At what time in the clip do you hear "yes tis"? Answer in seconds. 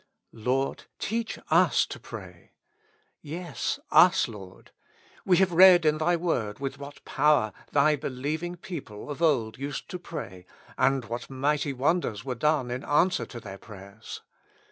3.21-4.27